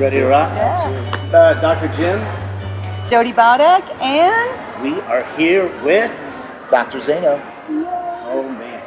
[0.00, 0.48] Ready to rock?
[0.56, 1.30] Yeah.
[1.30, 1.88] Uh, Dr.
[1.88, 2.18] Jim,
[3.04, 6.10] Jodie Baudek and we are here with.
[6.70, 6.96] Dr.
[7.00, 7.38] Zaino.
[8.24, 8.82] Oh man,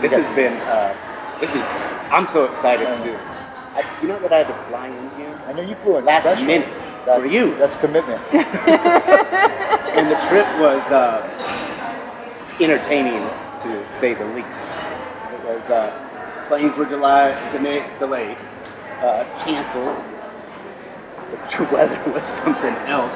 [0.00, 0.54] this has been.
[0.62, 0.96] Uh,
[1.38, 1.62] this is.
[2.10, 3.28] I'm so excited to do this.
[3.28, 6.06] I, you know that I had to fly in here, I know you flew in
[6.06, 6.46] Last special.
[6.46, 6.72] minute
[7.04, 7.54] That's, for you.
[7.58, 8.22] That's commitment.
[8.32, 11.20] and the trip was uh,
[12.58, 13.20] entertaining
[13.58, 14.66] to say the least.
[14.66, 15.92] It was uh,
[16.48, 18.38] planes were July, dena- delayed,
[19.02, 20.02] uh, canceled.
[21.28, 23.14] The weather was something else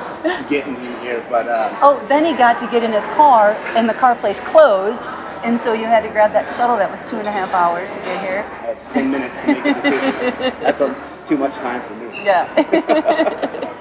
[0.49, 1.49] getting in here, but.
[1.49, 5.03] Uh, oh, then he got to get in his car and the car place closed,
[5.45, 7.89] and so you had to grab that shuttle that was two and a half hours
[7.95, 8.47] to get here.
[8.63, 10.63] I had 10 minutes to make a decision.
[10.63, 10.95] That's a,
[11.25, 12.25] too much time for me.
[12.25, 12.47] Yeah.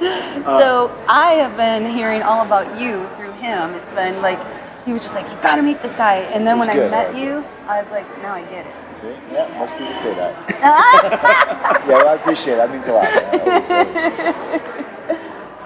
[0.57, 3.73] so I have been hearing all about you through him.
[3.75, 4.39] It's been like
[4.85, 6.89] he was just like, you got to meet this guy, and then when good, I
[6.89, 7.23] met right?
[7.23, 8.73] you, I was like, now I get it.
[9.01, 9.07] See?
[9.31, 10.49] Yeah, most people say that.
[10.49, 12.57] yeah, well, I appreciate it.
[12.57, 13.03] That means a lot.
[13.03, 13.41] man.
[13.41, 13.71] Always,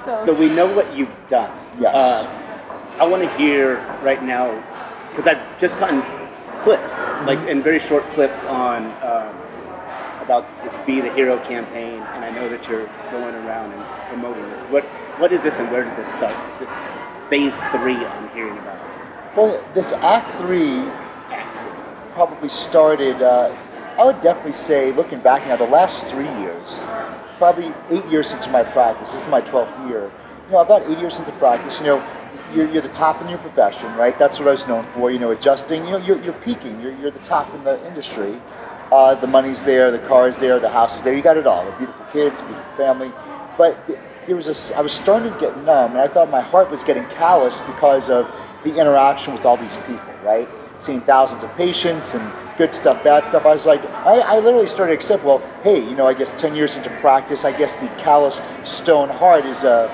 [0.06, 0.26] always.
[0.26, 1.52] So we know what you've done.
[1.80, 1.98] Yes.
[1.98, 2.24] Uh,
[3.00, 4.54] I want to hear right now,
[5.10, 6.02] because I've just gotten
[6.58, 9.36] clips, like in very short clips on um,
[10.22, 14.50] about this Be the Hero campaign, and I know that you're going around and promoting
[14.50, 14.62] this.
[14.62, 14.86] What
[15.20, 16.36] What is this, and where did this start?
[16.60, 16.80] This
[17.30, 18.80] phase three I'm hearing about.
[19.36, 21.05] Well, this Act 3 Act three.
[22.16, 23.54] Probably started, uh,
[24.00, 26.84] I would definitely say, looking back now, the last three years,
[27.38, 30.10] probably eight years into my practice, this is my 12th year,
[30.48, 32.04] you know, about eight years into practice, you know,
[32.54, 34.18] you're, you're the top in your profession, right?
[34.18, 36.94] That's what I was known for, you know, adjusting, you know, you're, you're peaking, you're,
[36.94, 38.42] you're the top in the industry.
[38.94, 41.66] Uh, the money's there, the car's there, the house is there, you got it all,
[41.66, 43.12] the beautiful kids, beautiful family.
[43.58, 46.42] But th- there was a, I was starting to get numb, and I thought my
[46.42, 48.26] heart was getting calloused because of
[48.64, 50.48] the interaction with all these people, right?
[50.78, 53.46] Seeing thousands of patients and good stuff, bad stuff.
[53.46, 56.40] I was like, I, I literally started to accept, well, hey, you know, I guess
[56.40, 59.86] 10 years into practice, I guess the calloused stone heart is a,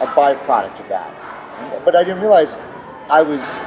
[0.00, 1.84] a byproduct of that.
[1.84, 2.56] But I didn't realize
[3.10, 3.58] I was,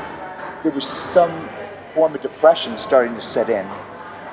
[0.64, 1.50] there was some
[1.94, 3.68] form of depression starting to set in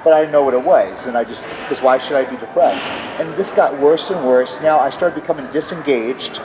[0.05, 2.37] but I didn't know what it was, and I just because why should I be
[2.37, 2.87] depressed?
[3.21, 4.61] And this got worse and worse.
[4.63, 6.41] Now I started becoming disengaged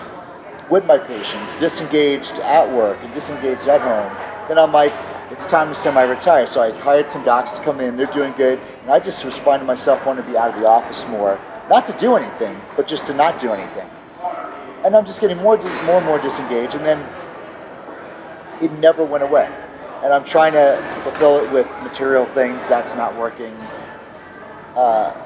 [0.69, 4.11] with my patients, disengaged at work, and disengaged at home.
[4.47, 4.91] Then I'm like,
[5.33, 6.45] it's time to semi-retire.
[6.45, 7.97] So I hired some docs to come in.
[7.97, 10.67] They're doing good, and I just was finding myself wanting to be out of the
[10.67, 13.89] office more, not to do anything, but just to not do anything.
[14.85, 16.99] And I'm just getting more, more and more disengaged, and then
[18.61, 19.51] it never went away.
[20.03, 22.67] And I'm trying to fulfill it with material things.
[22.67, 23.55] That's not working.
[24.75, 25.19] Uh,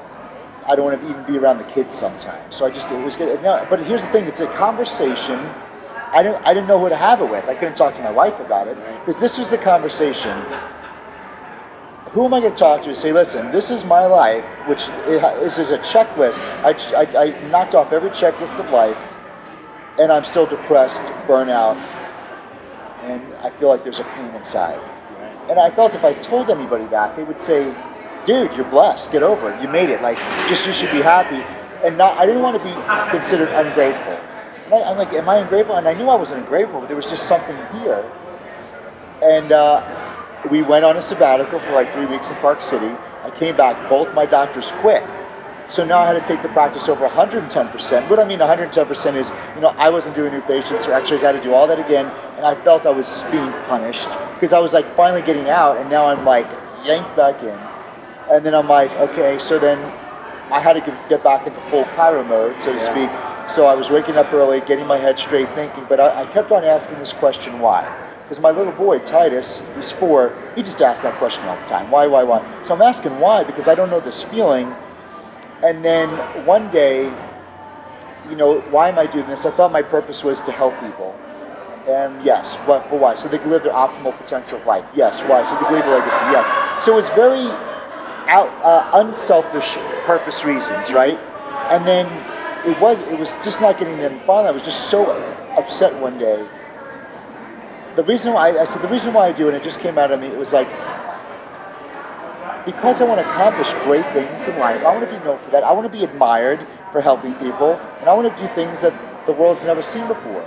[0.66, 2.54] I don't want to even be around the kids sometimes.
[2.54, 3.42] So I just it was good.
[3.42, 5.38] No, but here's the thing: it's a conversation.
[6.12, 7.44] I didn't I didn't know who to have it with.
[7.44, 10.36] I couldn't talk to my wife about it because this was the conversation.
[12.12, 12.94] Who am I going to talk to?
[12.94, 16.40] Say, listen, this is my life, which it this is a checklist.
[16.64, 18.96] I, I, I knocked off every checklist of life,
[19.98, 21.76] and I'm still depressed, burnout,
[23.02, 24.80] and I feel like there's a pain inside.
[25.50, 27.74] And I felt if I told anybody that, they would say,
[28.24, 29.12] "Dude, you're blessed.
[29.12, 29.60] Get over it.
[29.62, 30.00] You made it.
[30.00, 30.16] Like,
[30.48, 31.44] just you should be happy."
[31.84, 32.74] And not, I didn't want to be
[33.10, 34.17] considered ungrateful.
[34.70, 36.96] And I, I'm like, "Am I ungrateful?" And I knew I wasn't ungrateful, but there
[36.96, 38.04] was just something here.
[39.22, 39.80] And uh,
[40.50, 42.94] we went on a sabbatical for like three weeks in Park City.
[43.24, 43.88] I came back.
[43.88, 45.02] Both my doctors quit.
[45.68, 48.08] So now I had to take the practice over 110%.
[48.08, 51.22] What I mean 110% is, you know, I wasn't doing new patients or x-rays.
[51.22, 52.06] I had to do all that again.
[52.36, 55.90] And I felt I was being punished because I was like finally getting out and
[55.90, 56.46] now I'm like
[56.84, 57.58] yanked back in.
[58.30, 59.78] And then I'm like, okay, so then
[60.50, 62.92] I had to get, back into full chiro mode, so to Yeah.
[62.92, 63.27] speak.
[63.48, 66.52] So I was waking up early, getting my head straight, thinking, but I, I kept
[66.52, 67.82] on asking this question, why?
[68.22, 71.90] Because my little boy, Titus, he's four, he just asks that question all the time.
[71.90, 72.44] Why, why, why?
[72.62, 74.74] So I'm asking why, because I don't know this feeling.
[75.62, 76.10] And then
[76.44, 77.04] one day,
[78.28, 79.46] you know, why am I doing this?
[79.46, 81.18] I thought my purpose was to help people.
[81.88, 83.14] And yes, what, but why?
[83.14, 84.84] So they can live their optimal potential life.
[84.94, 85.42] Yes, why?
[85.42, 86.20] So they can leave a legacy.
[86.30, 86.84] Yes.
[86.84, 87.48] So it's very
[88.28, 91.18] out, uh, unselfish purpose reasons, right?
[91.70, 92.06] And then
[92.66, 94.20] it was it was just not getting them.
[94.26, 95.10] Finally, I was just so
[95.56, 96.48] upset one day.
[97.96, 100.12] The reason why I said the reason why I do it, it just came out
[100.12, 100.26] of me.
[100.28, 100.68] It was like
[102.64, 104.82] because I want to accomplish great things in life.
[104.84, 105.64] I want to be known for that.
[105.64, 108.92] I want to be admired for helping people, and I want to do things that
[109.26, 110.44] the world's never seen before.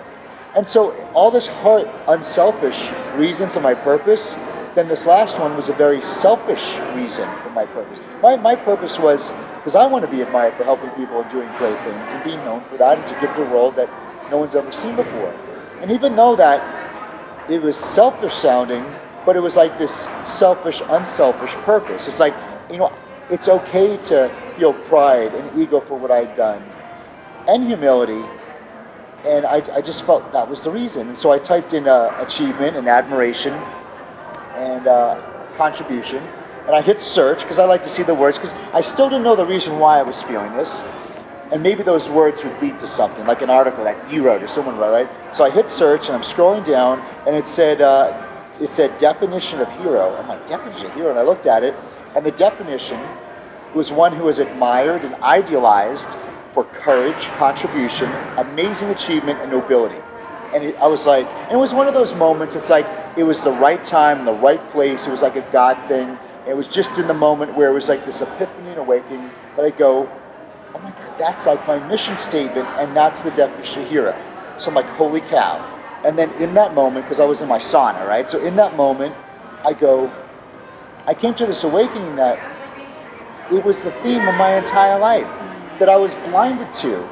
[0.56, 4.36] And so all this heart, unselfish reasons of my purpose,
[4.76, 8.00] then this last one was a very selfish reason for my purpose.
[8.22, 11.50] My, my purpose was because I want to be admired for helping people and doing
[11.60, 13.90] great things and being known for that and to give the world that
[14.32, 15.34] no one's ever seen before.
[15.82, 16.62] And even though that
[17.50, 18.86] it was selfish sounding,
[19.26, 22.08] but it was like this selfish, unselfish purpose.
[22.08, 22.36] It's like,
[22.72, 22.94] you know,
[23.30, 26.64] it's okay to feel pride and ego for what I've done.
[27.48, 28.24] and humility.
[29.26, 31.10] And I, I just felt that was the reason.
[31.10, 33.54] And so I typed in uh, achievement and admiration
[34.56, 35.22] and uh,
[35.56, 36.24] contribution.
[36.68, 39.24] And I hit search because I like to see the words because I still didn't
[39.24, 40.82] know the reason why I was feeling this.
[41.52, 44.48] And maybe those words would lead to something, like an article that you wrote or
[44.48, 45.36] someone wrote, right?
[45.36, 48.28] So I hit search and I'm scrolling down and it said, uh,
[48.62, 50.16] it said definition of hero.
[50.16, 51.10] I'm like, definition of hero?
[51.10, 51.76] And I looked at it
[52.16, 53.00] and the definition
[53.74, 56.18] was one who is admired and idealized
[56.54, 60.00] for courage, contribution, amazing achievement, and nobility.
[60.54, 62.86] And it, I was like, and it was one of those moments, it's like
[63.18, 65.08] it was the right time, the right place.
[65.08, 66.18] It was like a God thing.
[66.48, 69.66] It was just in the moment where it was like this epiphany and awakening that
[69.66, 70.10] I go,
[70.74, 74.16] oh my God, that's like my mission statement, and that's the definition of hero.
[74.58, 75.60] So I'm like, holy cow.
[76.04, 78.28] And then in that moment, because I was in my sauna, right?
[78.28, 79.16] So in that moment,
[79.64, 80.12] I go,
[81.06, 82.40] I came to this awakening that
[83.52, 85.28] it was the theme of my entire life
[85.78, 87.04] that I was blinded to.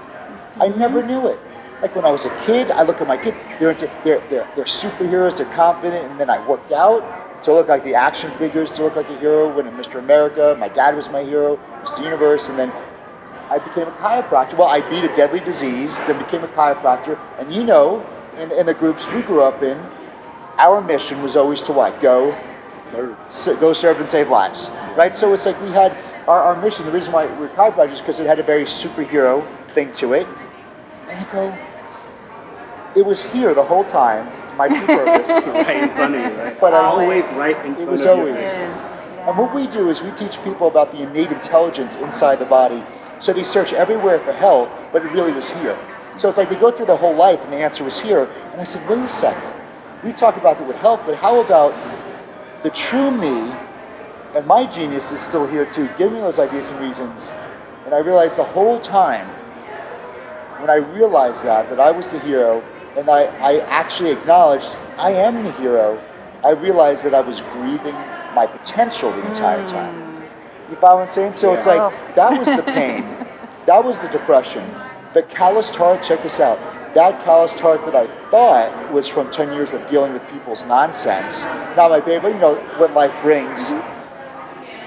[0.56, 0.80] I mm-hmm.
[0.80, 1.40] never knew it.
[1.82, 4.50] Like when I was a kid, I look at my kids, they're, into, they're, they're,
[4.56, 8.72] they're superheroes, they're confident, and then I worked out to look like the action figures,
[8.74, 9.54] to look like a hero.
[9.56, 10.00] When Mr.
[10.00, 12.04] America, my dad was my hero, Mr.
[12.04, 12.72] Universe, and then
[13.50, 14.58] I became a chiropractor.
[14.58, 18.06] Well, I beat a deadly disease, then became a chiropractor, and you know,
[18.38, 19.78] in, in the groups we grew up in,
[20.58, 22.02] our mission was always to what?
[22.02, 22.38] Go
[22.82, 23.18] Serve.
[23.30, 25.16] so, go serve and save lives, right?
[25.16, 25.96] So it's like we had
[26.28, 26.86] our, our mission.
[26.86, 30.28] The reason why we're chiropractors is because it had a very superhero thing to it.
[31.08, 31.58] And I go,
[32.96, 34.28] it was here the whole time.
[34.60, 35.30] My true purpose.
[35.30, 36.60] right in front of you, right?
[36.60, 38.36] But I- always right in front It was of always.
[38.36, 38.78] Yes.
[39.26, 42.84] And what we do is we teach people about the innate intelligence inside the body.
[43.20, 45.78] So they search everywhere for health, but it really was here.
[46.18, 48.30] So it's like they go through their whole life and the answer was here.
[48.52, 49.54] And I said, wait a second.
[50.04, 51.74] We talk about it with health, but how about
[52.64, 53.54] the true me
[54.36, 55.88] and my genius is still here too.
[55.98, 57.32] Give me those ideas and reasons.
[57.86, 59.28] And I realized the whole time
[60.60, 62.62] when I realized that, that I was the hero,
[63.00, 66.04] and I, I actually acknowledged I am the hero,
[66.44, 67.96] I realized that I was grieving
[68.36, 69.68] my potential the entire hmm.
[69.68, 70.24] time.
[70.70, 71.34] You follow what I'm saying?
[71.34, 73.04] So it's like, that was the pain.
[73.66, 74.70] that was the depression.
[75.14, 76.60] The calloused heart, check this out.
[76.94, 81.46] That calloused heart that I thought was from 10 years of dealing with people's nonsense.
[81.78, 83.72] Now, my baby, you know, what life brings.
[83.72, 83.99] Mm-hmm.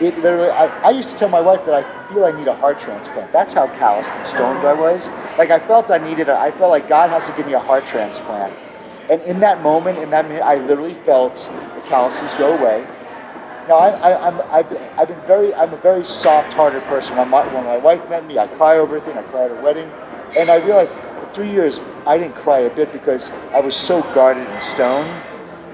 [0.03, 2.55] It literally, I, I used to tell my wife that I feel I need a
[2.57, 3.33] heart transplant.
[3.33, 5.09] That's how calloused and stoned I was.
[5.39, 7.61] Like, I felt I needed a, I felt like God has to give me a
[7.61, 8.53] heart transplant.
[9.09, 11.37] And in that moment, in that minute, I literally felt
[11.77, 12.85] the calluses go away.
[13.69, 17.17] Now, I, I'm, I've, I've been very, I'm a very soft-hearted person.
[17.17, 19.17] When my, when my wife met me, I cry over everything.
[19.17, 19.89] I cry at her wedding.
[20.37, 24.03] And I realized for three years, I didn't cry a bit because I was so
[24.15, 25.32] guarded and stoned.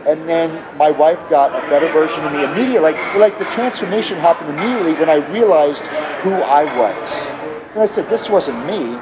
[0.08, 2.78] And then my wife got a better version of me immediately.
[2.78, 5.86] Like, like the transformation happened immediately when I realized
[6.22, 7.28] who I was.
[7.72, 8.98] And I said, this wasn't me.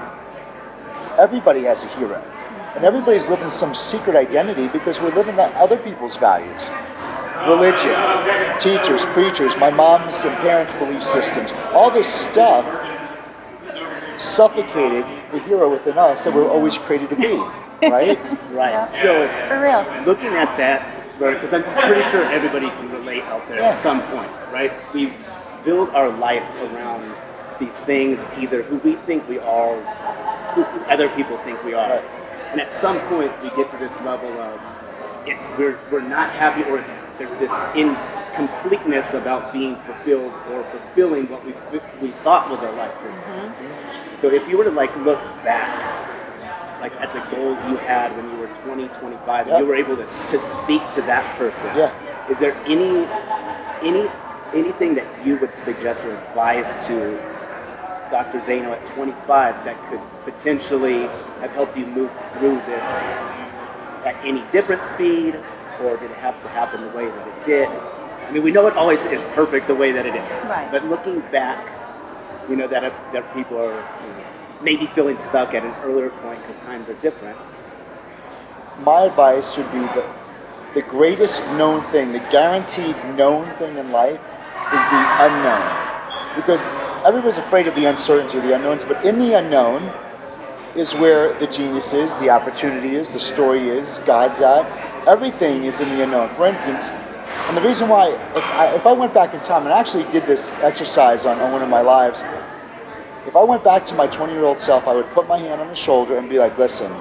[1.17, 2.21] Everybody has a hero.
[2.75, 6.71] And everybody's living some secret identity because we're living out other people's values.
[7.47, 7.95] Religion,
[8.59, 12.67] teachers, preachers, my mom's and parents' belief systems, all this stuff
[14.21, 17.37] suffocated the hero within us that we're always created to be,
[17.89, 18.19] right?
[18.51, 18.73] Right.
[18.73, 18.89] Yeah.
[18.89, 20.05] So For real.
[20.05, 23.69] looking at that, because I'm pretty sure everybody can relate out there Yeah.
[23.69, 24.73] at some point, right?
[24.95, 25.13] We
[25.65, 27.15] build our life around
[27.59, 29.77] these things, either who we think we are,
[30.55, 32.05] who other people think we are, Right.
[32.53, 34.61] and at some point we get to this level of
[35.27, 41.29] it's we're we're not happy, or it's, there's this incompleteness about being fulfilled or fulfilling
[41.29, 41.53] what we
[42.01, 44.21] we thought was our life purpose.
[44.21, 45.83] So if you were to like look back,
[46.81, 49.55] like at the goals you had when you were 20, 25, Yeah.
[49.57, 51.93] and you were able to, to speak to that person, Yeah.
[52.29, 53.09] is there any
[53.83, 54.09] any
[54.55, 57.19] anything that you would suggest or advise to
[58.11, 58.39] Dr.
[58.39, 61.03] Zaino at 25 that could potentially
[61.43, 62.87] have helped you move through this
[64.07, 65.35] at any different speed,
[65.83, 67.69] or did it have to happen the way that it did?
[67.69, 70.33] I mean, we know it always is perfect the way that it is.
[70.45, 70.69] Right.
[70.71, 71.71] But looking back,
[72.49, 74.25] you know that, that people are you know,
[74.63, 77.39] maybe feeling stuck at an earlier point because times are different.
[78.85, 80.09] my advice would be that
[80.75, 84.21] the greatest known thing, the guaranteed known thing in life
[84.75, 86.37] is the unknown.
[86.37, 86.67] Because
[87.07, 89.83] everybody's afraid of the uncertainty, the unknowns, but in the unknown
[90.77, 94.67] is where the genius is, the opportunity is, the story is, God's at.
[95.09, 96.35] Everything is in the unknown.
[96.35, 96.91] For instance,
[97.49, 100.05] and the reason why, if I, if I went back in time and I actually
[100.11, 102.23] did this exercise on, on one of my lives,
[103.27, 105.61] if I went back to my 20 year old self, I would put my hand
[105.61, 106.93] on his shoulder and be like, listen,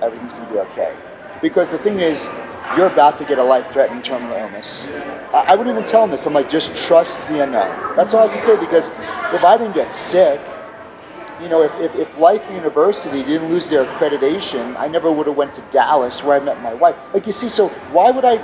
[0.00, 0.96] everything's going to be okay.
[1.40, 2.28] Because the thing is,
[2.76, 4.86] you're about to get a life threatening terminal illness.
[5.32, 6.26] I, I wouldn't even tell him this.
[6.26, 7.96] I'm like, just trust the unknown.
[7.96, 8.88] That's all I can say because
[9.32, 10.40] if I didn't get sick,
[11.40, 15.36] you know, if, if, if Life University didn't lose their accreditation, I never would have
[15.36, 16.96] went to Dallas where I met my wife.
[17.12, 18.36] Like you see, so why would I,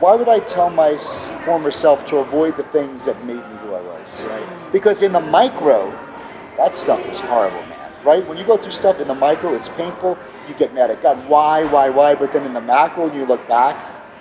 [0.00, 0.96] why would I tell my
[1.44, 4.24] former self to avoid the things that made me who I was?
[4.24, 4.72] Right.
[4.72, 5.90] Because in the micro,
[6.60, 7.90] that stuff is horrible, man.
[8.04, 8.26] Right?
[8.28, 10.18] When you go through stuff in the micro, it's painful.
[10.46, 11.16] You get mad at God.
[11.26, 12.14] Why, why, why?
[12.14, 13.76] But then in the macro, when you look back,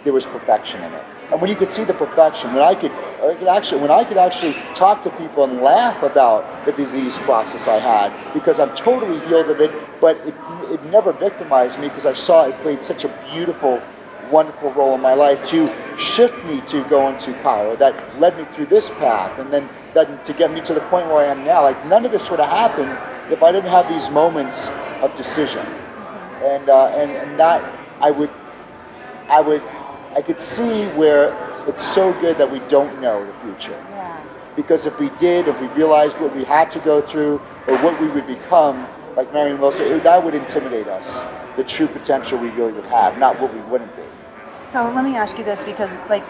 [0.05, 1.03] there was perfection in it.
[1.31, 4.05] And when you could see the perfection, when I could, I could actually, when I
[4.05, 8.74] could actually talk to people and laugh about the disease process I had, because I'm
[8.74, 10.34] totally healed of it, but it,
[10.72, 13.81] it never victimized me because I saw it played such a beautiful,
[14.31, 18.46] wonderful role in my life to shift me to going to chiro that led me
[18.55, 21.43] through this path and then that to get me to the point where I am
[21.46, 21.63] now.
[21.63, 22.91] Like none of this would have happened
[23.31, 24.69] if I didn't have these moments
[25.01, 25.65] of decision.
[26.43, 27.62] And, uh, and, and that
[28.00, 28.29] I would,
[29.27, 29.62] I would,
[30.15, 31.36] I could see where
[31.67, 33.72] it's so good that we don't know the future.
[33.91, 34.24] Yeah.
[34.55, 38.00] Because if we did, if we realized what we had to go through or what
[38.01, 41.25] we would become, like Marianne Williamson, it, that would intimidate us,
[41.58, 44.03] the true potential we really would have, not what we wouldn't be.
[44.69, 46.24] So let me ask you this because, like,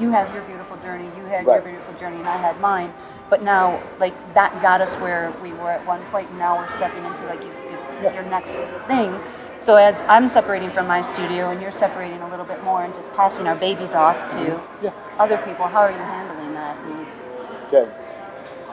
[0.00, 1.62] you have your beautiful journey, you had Right.
[1.62, 2.92] your beautiful journey, and I had mine.
[3.30, 6.68] But now, like, that got us where we were at one point, and now we're
[6.68, 7.50] stepping into like you,
[8.02, 8.12] Yeah.
[8.14, 8.56] your next
[8.88, 9.18] thing.
[9.58, 12.94] So as I'm separating from my studio, and you're separating a little bit more, and
[12.94, 14.84] just passing our babies off to mm-hmm.
[14.84, 14.90] Yeah.
[15.18, 16.76] other people, how are you handling that?
[16.84, 17.06] And-
[17.68, 17.90] Okay.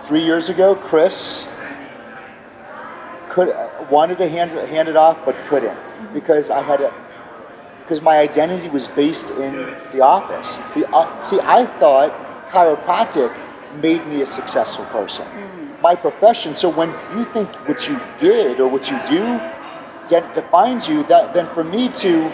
[0.04, 1.46] Three years ago, Chris
[3.30, 3.56] could
[3.90, 6.14] wanted to hand, hand it off, but couldn't mm-hmm.
[6.14, 6.92] because I had a
[7.90, 9.52] because my identity was based in
[9.94, 10.58] the office.
[10.76, 12.14] The, uh, see, I thought
[12.50, 13.34] chiropractic
[13.82, 15.26] made me a successful person.
[15.82, 16.54] My profession.
[16.54, 19.42] So when you think what you did or what you do
[20.08, 22.30] de- defines you, that then for me to,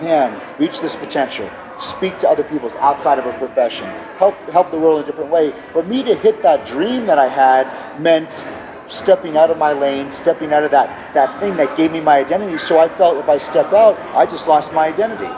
[0.00, 3.84] man, reach this potential, speak to other people outside of a profession,
[4.16, 5.52] help help the world in a different way.
[5.72, 8.46] For me to hit that dream that I had meant
[8.86, 12.18] stepping out of my lane, stepping out of that, that thing that gave me my
[12.18, 12.58] identity.
[12.58, 15.30] So I felt if I step out, I just lost my identity.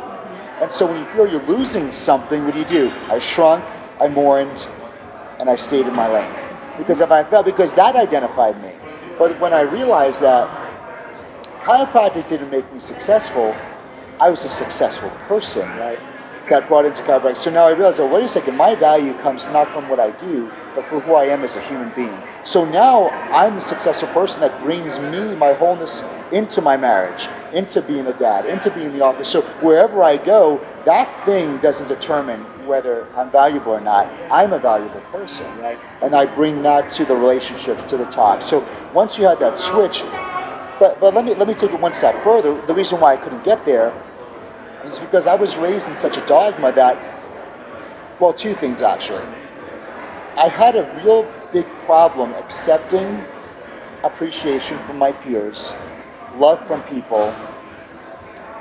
[0.60, 2.92] And so when you feel you're losing something, what do you do?
[3.10, 3.64] I shrunk,
[4.00, 4.66] I mourned,
[5.38, 6.32] and I stayed in my lane.
[6.78, 8.72] Because if I felt, because that identified me.
[9.18, 10.50] But when I realized that
[11.60, 13.56] chiropractic didn't make me successful,
[14.20, 16.00] I was a successful person Right.
[16.48, 17.36] Got brought into chiropractic.
[17.38, 20.10] So now I realize, oh, wait a second, my value comes not from what I
[20.12, 22.16] do, but for who I am as a human being.
[22.44, 27.82] So now I'm the successful person that brings me, my wholeness, into my marriage, into
[27.82, 29.28] being a dad, into being the office.
[29.28, 34.06] So wherever I go, that thing doesn't determine whether I'm valuable or not.
[34.30, 35.46] I'm a valuable person.
[35.58, 35.78] Right.
[36.02, 38.42] And I bring that to the relationships, to the talk.
[38.42, 40.02] So once you had that switch,
[40.78, 42.60] but, but let me let me take it one step further.
[42.66, 43.94] The reason why I couldn't get there
[44.84, 46.96] is because I was raised in such a dogma that,
[48.20, 49.24] well, two things actually.
[50.36, 53.24] I had a real big problem accepting
[54.04, 55.74] appreciation from my peers,
[56.36, 57.34] love from people,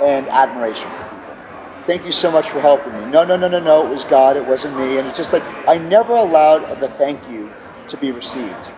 [0.02, 1.38] and admiration from people.
[1.86, 3.12] Thank you so much for helping me.
[3.12, 4.98] No, no, no, no, no, it was God, it wasn't me.
[4.98, 7.52] And it's just like, I never allowed the thank you
[7.88, 8.72] to be received.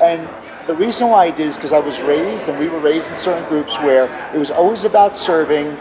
[0.00, 0.28] And
[0.66, 3.14] the reason why I did is because I was raised, and we were raised in
[3.14, 5.76] certain groups where it was always about serving.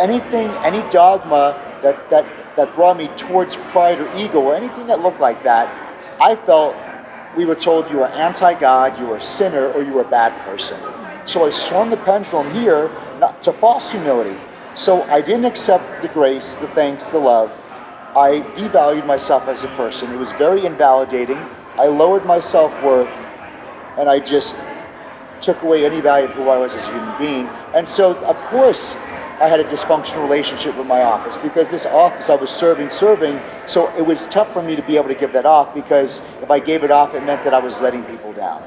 [0.00, 5.00] Anything, any dogma that, that, that brought me towards pride or ego or anything that
[5.00, 5.68] looked like that,
[6.20, 6.74] I felt
[7.36, 10.10] we were told you were anti God, you were a sinner, or you were a
[10.10, 10.78] bad person.
[11.26, 12.90] So I swung the pendulum here
[13.20, 14.36] not, to false humility.
[14.74, 17.52] So I didn't accept the grace, the thanks, the love.
[18.16, 20.10] I devalued myself as a person.
[20.12, 21.38] It was very invalidating.
[21.76, 23.08] I lowered my self worth
[23.98, 24.56] and I just
[25.40, 27.46] took away any value of who I was as a human being.
[27.74, 28.96] And so, of course,
[29.40, 33.40] I had a dysfunctional relationship with my office because this office I was serving, serving.
[33.66, 36.50] So it was tough for me to be able to give that off because if
[36.50, 38.62] I gave it off, it meant that I was letting people down.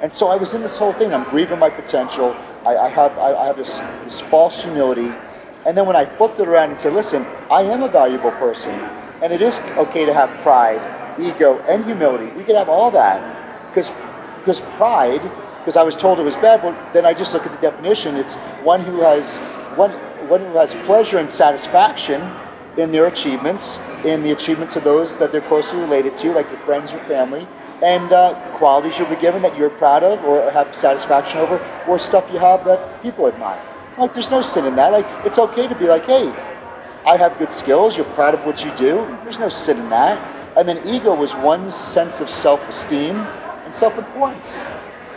[0.00, 1.12] And so I was in this whole thing.
[1.12, 2.34] I'm grieving my potential.
[2.64, 5.12] I, I have I, I have this this false humility.
[5.66, 8.74] And then when I flipped it around and said, "Listen, I am a valuable person,
[9.20, 10.80] and it is okay to have pride,
[11.20, 12.32] ego, and humility.
[12.32, 13.20] We can have all that,
[13.68, 13.92] because
[14.40, 15.22] because pride,
[15.62, 16.60] because I was told it was bad.
[16.60, 18.16] but then I just look at the definition.
[18.16, 19.36] It's one who has
[19.76, 19.92] one
[20.28, 22.20] one who has pleasure and satisfaction
[22.76, 26.58] in their achievements, in the achievements of those that they're closely related to, like your
[26.60, 27.46] friends, your family,
[27.82, 31.98] and uh, qualities you'll be given that you're proud of or have satisfaction over, or
[31.98, 33.62] stuff you have that people admire.
[33.98, 34.92] Like, there's no sin in that.
[34.92, 36.28] Like, it's okay to be like, hey,
[37.04, 39.04] I have good skills, you're proud of what you do.
[39.22, 40.16] There's no sin in that.
[40.56, 44.58] And then ego was one's sense of self esteem and self importance.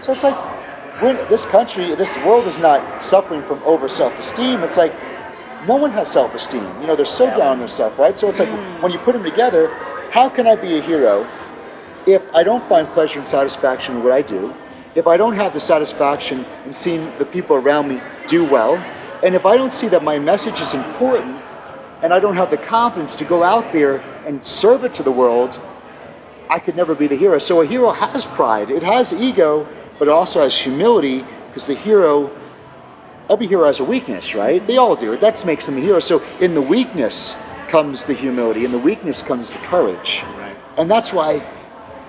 [0.05, 4.61] So it's like, this country, this world is not suffering from over self esteem.
[4.63, 4.93] It's like,
[5.67, 6.63] no one has self esteem.
[6.79, 8.17] You know, they're so down on themselves, right?
[8.17, 8.81] So it's like, mm.
[8.81, 9.73] when you put them together,
[10.11, 11.27] how can I be a hero
[12.05, 14.53] if I don't find pleasure and satisfaction in what I do?
[14.95, 18.75] if I don't have the satisfaction in seeing the people around me do well,
[19.23, 21.41] and if I don't see that my message is important,
[22.01, 25.11] and I don't have the confidence to go out there and serve it to the
[25.11, 25.59] world,
[26.49, 27.39] I could never be the hero.
[27.39, 29.67] So a hero has pride, it has ego,
[29.99, 32.35] but it also has humility because the hero,
[33.29, 34.65] every hero has a weakness, right?
[34.67, 35.17] They all do.
[35.17, 35.99] That makes them a hero.
[35.99, 37.35] So in the weakness
[37.69, 40.23] comes the humility, in the weakness comes the courage.
[40.37, 40.55] Right.
[40.77, 41.39] And that's why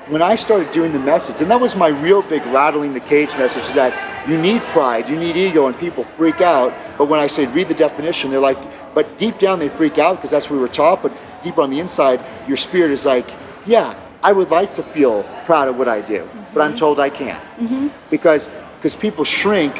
[0.08, 3.36] when I started doing the message, and that was my real big rattling the cage
[3.36, 6.72] message, is that you need pride, you need ego, and people freak out.
[6.98, 8.58] But when I say read the definition, they're like,
[8.94, 11.02] but deep down they freak out because that's what we were taught.
[11.02, 13.28] But deep on the inside, your spirit is like,
[13.66, 17.10] yeah, I would like to feel proud of what I do, but I'm told I
[17.10, 17.42] can't
[18.10, 19.74] because because people shrink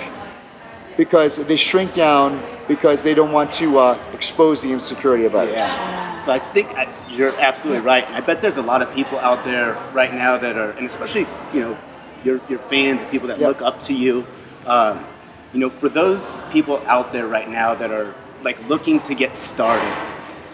[0.96, 5.56] because they shrink down because they don't want to uh, expose the insecurity of others.
[5.56, 6.22] Yeah.
[6.22, 8.08] So I think I, you're absolutely right.
[8.10, 11.24] I bet there's a lot of people out there right now that are, and especially
[11.52, 11.78] you know,
[12.24, 13.48] your your fans and people that Yep.
[13.48, 14.26] look up to you.
[14.66, 15.04] Um,
[15.52, 19.34] you know, for those people out there right now that are like looking to get
[19.34, 19.94] started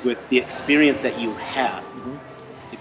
[0.05, 2.17] with the experience that you have, Mm-hmm.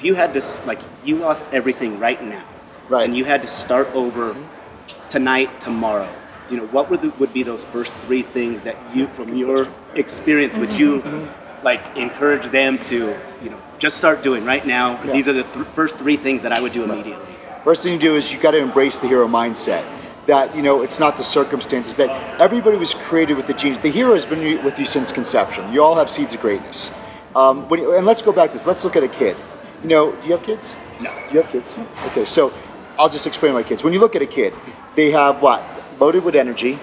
[0.01, 2.43] If you had to like you lost everything right now,
[2.89, 3.05] Right.
[3.05, 5.08] and you had to start over mm-hmm.
[5.10, 6.12] tonight, tomorrow.
[6.50, 9.67] You know, what would the, would be those first three things that you, from your
[9.93, 11.08] experience, would you mm-hmm.
[11.08, 11.65] Mm-hmm.
[11.65, 15.01] like encourage them to, you know, just start doing right now?
[15.03, 15.13] Yeah.
[15.13, 17.36] These are the th- first three things that I would do immediately.
[17.63, 19.86] First thing you do is you got to embrace the hero mindset.
[20.25, 21.96] That you know, it's not the circumstances.
[21.98, 22.10] That
[22.41, 23.77] everybody was created with the genes.
[23.77, 25.72] The hero has been with you since conception.
[25.72, 26.89] You all have seeds of greatness.
[27.36, 28.65] Um, you- and let's go back to this.
[28.65, 29.38] Let's look at a kid.
[29.83, 30.75] You know, do you have kids?
[31.00, 31.11] No.
[31.27, 31.77] Do you have kids?
[32.07, 32.53] Okay, so
[33.00, 33.83] I'll just explain my kids.
[33.83, 34.53] When you look at a kid,
[34.95, 35.63] they have what?
[36.00, 36.77] Loaded with energy,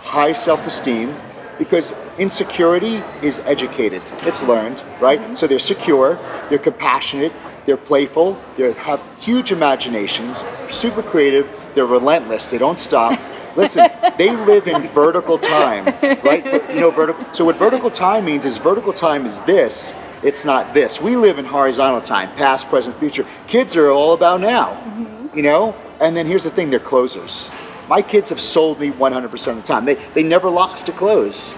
[0.00, 1.16] high self-esteem,
[1.58, 4.02] because insecurity is educated.
[4.22, 5.20] It's learned, right?
[5.20, 5.34] Mm-hmm.
[5.36, 7.32] So they're secure, they're compassionate,
[7.66, 13.18] they're playful, they have huge imaginations, super creative, they're relentless, they don't stop.
[13.56, 13.88] Listen,
[14.18, 15.84] they live in vertical time,
[16.24, 16.44] right?
[16.70, 17.24] You know, vertical.
[17.32, 19.94] So what vertical time means is vertical time is this.
[20.24, 21.02] It's not this.
[21.02, 23.26] We live in horizontal time, past, present, future.
[23.46, 25.36] Kids are all about now, mm-hmm.
[25.36, 25.76] you know.
[26.00, 27.50] And then here's the thing: they're closers.
[27.88, 29.84] My kids have sold me 100% of the time.
[29.84, 31.54] They they never lost a close.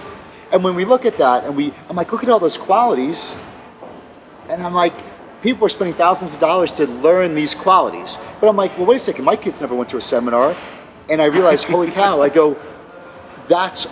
[0.51, 3.37] And when we look at that, and we, I'm like, look at all those qualities,
[4.49, 4.93] and I'm like,
[5.41, 8.17] people are spending thousands of dollars to learn these qualities.
[8.39, 10.55] But I'm like, well, wait a second, my kids never went to a seminar.
[11.09, 12.57] And I realized, holy cow, I go,
[13.47, 13.87] that's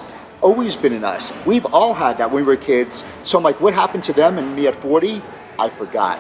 [0.46, 1.34] always been in us.
[1.44, 3.04] We've all had that when we were kids.
[3.24, 5.20] So I'm like, what happened to them and me at 40?
[5.58, 6.20] I forgot.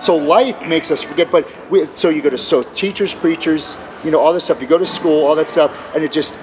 [0.00, 4.10] So life makes us forget, but we, so you go to so teachers, preachers, you
[4.10, 4.62] know, all this stuff.
[4.62, 6.34] You go to school, all that stuff, and it just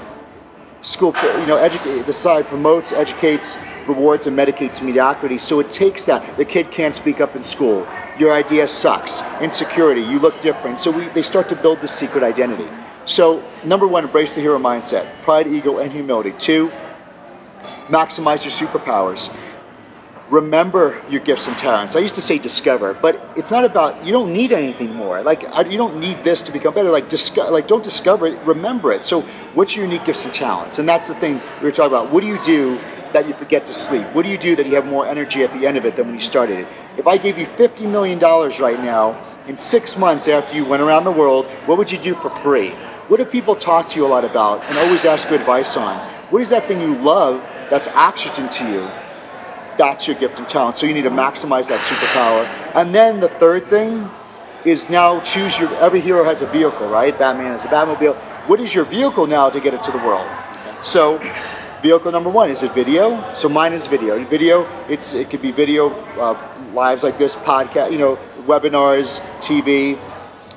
[0.84, 5.40] school, you know, educate, the side promotes, educates, rewards, and medicates mediocrity.
[5.40, 6.38] So it takes that.
[6.38, 7.88] The kid can't speak up in school.
[8.20, 9.24] Your idea sucks.
[9.42, 10.02] Insecurity.
[10.02, 10.80] You look different.
[10.80, 12.70] So we, they start to build this secret identity.
[13.06, 16.34] So number one, embrace the hero mindset: pride, ego, and humility.
[16.38, 16.72] Two,
[17.88, 19.30] maximize your superpowers.
[20.30, 21.96] Remember your gifts and talents.
[21.96, 25.22] I used to say discover, but it's not about you don't need anything more.
[25.22, 26.90] Like I, you don't need this to become better.
[26.90, 28.40] Like like don't discover it.
[28.40, 29.06] Remember it.
[29.06, 29.22] So
[29.54, 30.80] what's your unique gifts and talents?
[30.80, 32.10] And that's the thing we were talking about.
[32.12, 32.80] What do you do
[33.12, 34.08] that you forget to sleep?
[34.14, 36.08] What do you do that you have more energy at the end of it than
[36.08, 36.68] when you started it?
[36.98, 39.16] If I gave you fifty million dollars right now
[39.48, 42.72] in six months after you went around the world, what would you do for free?
[43.10, 46.00] What do people talk to you a lot about and always ask you advice on?
[46.32, 47.44] What is that thing you love
[47.74, 48.90] that's oxygen to you?
[49.78, 50.78] that's your gift and talent.
[50.78, 52.46] So you need to maximize that superpower.
[52.76, 54.10] And then the third thing
[54.66, 55.74] is now choose your.
[55.76, 57.18] Every hero has a vehicle, right?
[57.18, 58.16] Batman has a Batmobile.
[58.48, 60.30] What is your vehicle now to get it to the world?
[60.84, 61.18] So,
[61.82, 63.34] vehicle number one is it video?
[63.36, 64.24] So mine is video.
[64.26, 66.38] Video, it's it could be video uh,
[66.74, 69.98] lives like this, podcast, you know, webinars, TV.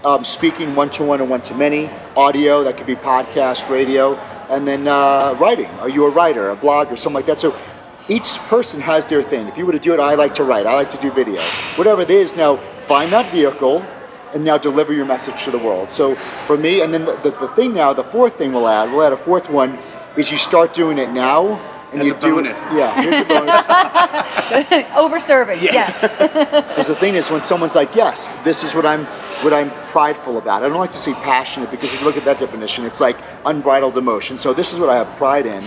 [0.06, 4.14] Um, speaking one to one and one to many, audio that could be podcast, radio,
[4.48, 5.66] and then uh, writing.
[5.80, 7.40] Are you a writer, a blogger, something like that?
[7.40, 7.58] So
[8.06, 9.48] each person has their thing.
[9.48, 11.40] If you were to do it, I like to write, I like to do video.
[11.74, 13.84] Whatever it is, now find that vehicle
[14.32, 15.90] and now deliver your message to the world.
[15.90, 16.14] So
[16.46, 19.02] for me, and then the, the, the thing now, the fourth thing we'll add, we'll
[19.02, 19.76] add a fourth one,
[20.16, 21.58] is you start doing it now.
[21.96, 22.58] And As you a do bonus.
[22.58, 24.96] It, yeah, here's a bonus.
[24.96, 25.72] Over serving, Yeah.
[25.72, 26.02] yes.
[26.02, 29.06] Because the thing is, when someone's like, "Yes, this is what I'm,
[29.42, 32.26] what I'm prideful about," I don't like to say passionate because if you look at
[32.26, 34.36] that definition, it's like unbridled emotion.
[34.36, 35.64] So this is what I have pride in.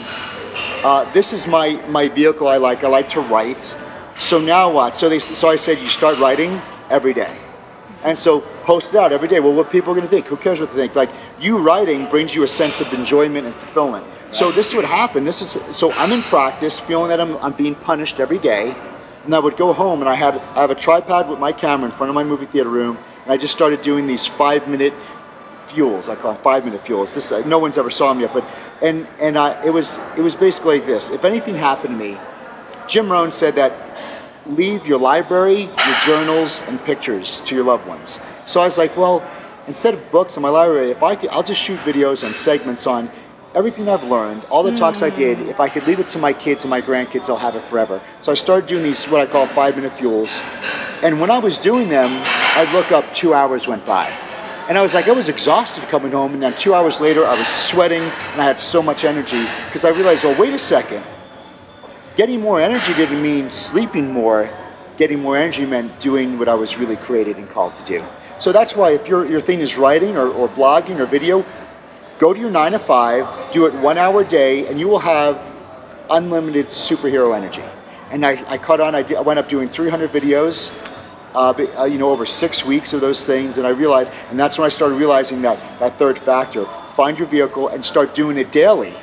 [0.84, 2.48] Uh, this is my my vehicle.
[2.48, 2.84] I like.
[2.84, 3.76] I like to write.
[4.16, 4.96] So now what?
[4.98, 6.62] So they, so I said, you start writing
[6.92, 7.36] every day,
[8.04, 9.40] and so post it out every day.
[9.40, 10.28] Well, what people are going to think?
[10.28, 10.94] Who cares what they think?
[10.96, 14.06] Like you writing brings you a sense of enjoyment and fulfillment.
[14.32, 15.26] So this is what happened.
[15.26, 18.76] This is so I'm in practice, feeling that I'm, I'm being punished every day.
[19.26, 21.90] And I would go home and I had I have a tripod with my camera
[21.90, 24.94] in front of my movie theater room, and I just started doing these five minute
[25.68, 26.10] fuels.
[26.10, 27.14] I call them five minute fuels.
[27.14, 28.46] This uh, no one's ever saw them yet, but
[28.82, 31.10] and and I, it was it was basically like this.
[31.10, 32.18] If anything happened to me,
[32.88, 33.74] Jim Rohn said that
[34.46, 38.20] leave your library, your journals, and pictures to your loved ones.
[38.46, 39.28] So I was like, well,
[39.68, 42.88] instead of books in my library, if I could, I'll just shoot videos and segments
[42.88, 43.10] on
[43.56, 45.40] everything I've learned, all the talks I did.
[45.42, 48.02] If I could leave it to my kids and my grandkids, they'll have it forever.
[48.22, 50.42] So I started doing these what I call five minute fuels,
[51.02, 52.10] and when I was doing them,
[52.56, 54.08] I'd look up, two hours went by.
[54.70, 57.36] And I was like, I was exhausted coming home, and then two hours later, I
[57.36, 61.04] was sweating and I had so much energy because I realized, well, wait a second.
[62.16, 64.48] Getting more energy didn't mean sleeping more.
[64.98, 68.06] Getting more energy meant doing what I was really created and called to do.
[68.38, 71.44] So that's why if your, your thing is writing or, or blogging or video,
[72.20, 75.00] go to your nine to five, do it one hour a day, and you will
[75.00, 75.42] have
[76.10, 77.64] unlimited superhero energy.
[78.12, 80.72] And I, I caught on, I, did, I went up doing 300 videos,
[81.34, 84.40] uh, but, uh, you know, over six weeks of those things, and I realized, and
[84.40, 88.38] that's when I started realizing that, that third factor, find your vehicle and start doing
[88.38, 88.94] it daily.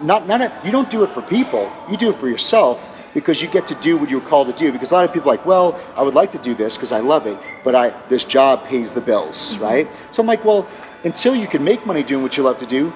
[0.00, 3.40] Not, not a, you don't do it for people, you do it for yourself because
[3.40, 4.70] you get to do what you're called to do.
[4.70, 6.92] Because a lot of people are like, well, I would like to do this because
[6.92, 9.88] I love it, but I this job pays the bills, right?
[10.10, 10.68] So I'm like, well,
[11.04, 12.92] until you can make money doing what you love to do,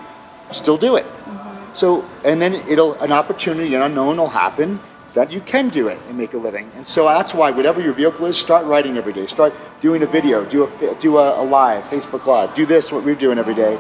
[0.51, 1.05] still do it.
[1.05, 1.75] Mm-hmm.
[1.75, 4.81] So, and then it'll an opportunity, an unknown will happen
[5.15, 6.71] that you can do it and make a living.
[6.77, 9.27] And so that's why whatever your vehicle is, start writing every day.
[9.27, 13.05] Start doing a video, do a do a, a live, Facebook live, do this what
[13.05, 13.79] we're doing every day.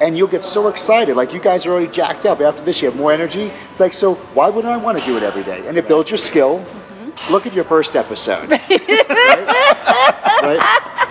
[0.00, 2.40] And you'll get so excited, like you guys are already jacked up.
[2.40, 3.52] After this, you have more energy.
[3.70, 5.66] It's like, so why wouldn't I want to do it every day?
[5.68, 6.58] And it builds your skill.
[6.58, 7.32] Mm-hmm.
[7.32, 8.50] Look at your first episode.
[8.50, 9.46] right?
[10.42, 11.10] right?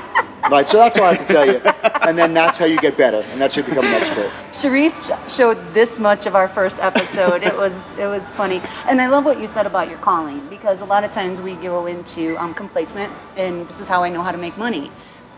[0.49, 0.67] Right.
[0.67, 1.61] So that's all I have to tell you.
[2.07, 4.29] And then that's how you get better, and that's how you become an expert.
[4.51, 4.99] Charisse
[5.33, 7.43] showed this much of our first episode.
[7.43, 10.81] it was it was funny, and I love what you said about your calling because
[10.81, 14.21] a lot of times we go into um, complacent, and this is how I know
[14.21, 14.91] how to make money,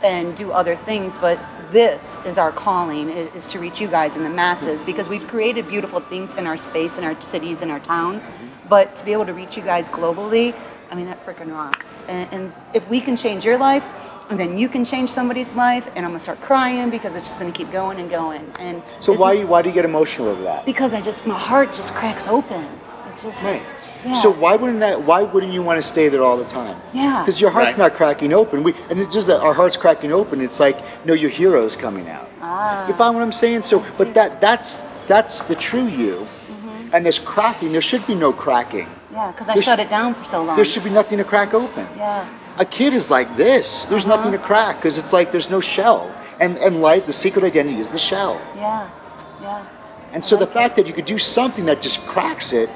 [0.03, 1.19] and do other things.
[1.19, 1.39] But
[1.71, 5.67] this is our calling: is, to reach you guys in the masses because we've created
[5.67, 8.27] beautiful things in our space, in our cities, in our towns.
[8.67, 10.55] But to be able to reach you guys globally,
[10.89, 12.01] I mean that freaking rocks.
[12.07, 13.85] And, and if we can change your life.
[14.29, 17.39] And then you can change somebody's life, and I'm gonna start crying because it's just
[17.39, 18.51] gonna keep going and going.
[18.59, 20.65] And So why why do you get emotional over that?
[20.65, 22.63] because I just my heart just cracks open.
[22.63, 23.61] It just Right.
[24.03, 24.13] Yeah.
[24.13, 25.01] So why wouldn't that?
[25.01, 26.75] Why wouldn't you want to stay there all the time?
[26.93, 27.21] Yeah.
[27.23, 27.89] Because your heart's Right.
[27.89, 28.63] not cracking open.
[28.63, 30.41] We and it's just that our heart's cracking open.
[30.41, 32.27] It's like no, your hero's coming out.
[32.41, 32.87] Ah.
[32.87, 33.61] You find what I'm saying?
[33.63, 36.15] So, but that that's that's the true you.
[36.49, 36.93] Mm-hmm.
[36.95, 38.87] And this cracking, there should be no cracking.
[39.11, 40.55] yeah, because I There shut sh- it down for so long.
[40.55, 41.87] There should be nothing to crack open.
[41.97, 42.25] yeah.
[42.57, 43.85] A kid is like this.
[43.85, 44.15] There's Uh-huh.
[44.15, 46.09] nothing to crack because it's like there's no shell.
[46.39, 48.39] And and light, the secret identity is the shell.
[48.55, 48.87] Yeah.
[49.41, 49.63] Yeah.
[50.13, 52.69] And so I the like fact that you could do something that just cracks it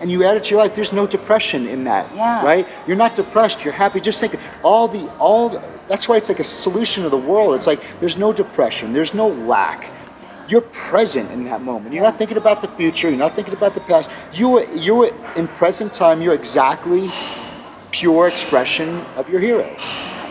[0.00, 2.04] and you add it to your life, there's no depression in that.
[2.14, 2.44] Yeah.
[2.44, 2.66] Right?
[2.86, 4.00] You're not depressed, you're happy.
[4.00, 7.54] Just think all the all the, that's why it's like a solution of the world.
[7.54, 9.90] It's like there's no depression, there's no lack.
[10.48, 11.92] You're present in that moment.
[11.94, 14.10] You're not thinking about the future, you're not thinking about the past.
[14.32, 17.08] You you're in present time, you're exactly
[17.96, 19.74] pure expression of your hero.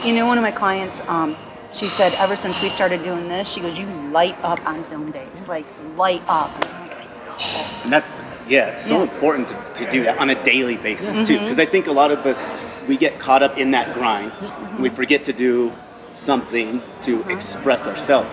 [0.04, 1.36] You know, one of my clients, um,
[1.72, 5.12] she said, ever since we started doing this, she goes, "You light up on film
[5.12, 5.66] days, like
[5.98, 7.82] light up." And like, "I.
[7.84, 9.04] And that's yeah, it's so Yeah.
[9.10, 12.12] important to, to do that on a daily basis too, because I think a lot
[12.12, 12.40] of us
[12.88, 14.32] we get caught up in that grind.
[14.40, 15.74] and We forget to do
[16.14, 18.30] something to express ourselves.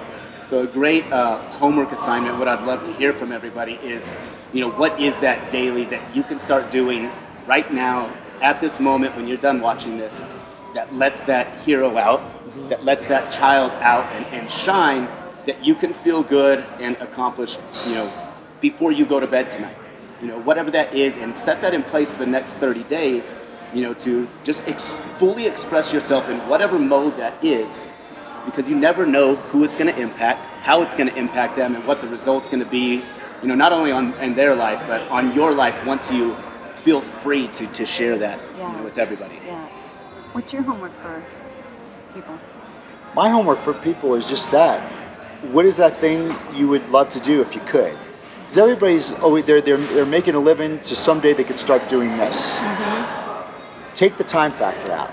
[0.50, 2.38] So a great uh, homework assignment.
[2.38, 4.04] What I'd love to hear from everybody is,
[4.52, 7.10] you know, what is that daily that you can start doing
[7.46, 8.10] right now
[8.42, 10.22] at this moment when you're done watching this,
[10.74, 12.20] that lets that hero out,
[12.68, 15.08] that lets that child out and, and shine,
[15.46, 18.12] that you can feel good and accomplish, you know,
[18.60, 19.76] before you go to bed tonight.
[20.20, 23.24] You know, whatever that is, and set that in place for the next 30 days,
[23.74, 27.70] you know, to just ex- fully express yourself in whatever mode that is,
[28.44, 31.74] because you never know who it's going to impact, how it's going to impact them,
[31.74, 33.02] and what the result's going to be,
[33.42, 36.36] you know, not only on in their life, but on your life once you
[36.82, 39.36] feel free to, to share that you know, with everybody.
[39.46, 39.66] Yeah.
[40.32, 41.24] What's your homework for
[42.14, 42.38] people?
[43.14, 44.80] My homework for people is just that.
[45.52, 47.96] What is that thing you would love to do if you could?
[48.40, 52.16] Because everybody's always they're, they're they're making a living, so someday they could start doing
[52.16, 52.56] this.
[52.56, 53.94] Mm-hmm.
[53.94, 55.12] Take the time factor out.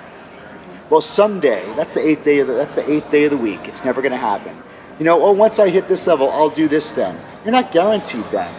[0.90, 3.68] Well, someday that's the eighth day of the, that's the eighth day of the week.
[3.68, 4.56] It's never going to happen.
[4.98, 7.18] You know, oh, once I hit this level, I'll do this then.
[7.44, 8.54] You're not guaranteed then.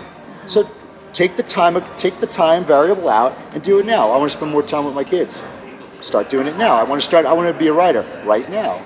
[0.47, 0.69] So
[1.13, 4.11] take the time take the time variable out and do it now.
[4.11, 5.43] I want to spend more time with my kids.
[6.01, 6.77] Start doing it now.
[6.77, 7.27] I want to start.
[7.27, 8.85] I want to be a writer right now.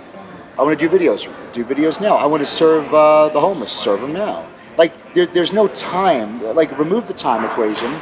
[0.59, 1.31] I want to do videos.
[1.53, 2.17] Do videos now.
[2.17, 3.73] I want to serve uh, the homeless.
[3.73, 4.49] Serve them now.
[4.77, 6.43] Like there, there's no time.
[6.43, 8.01] Like remove the time equation.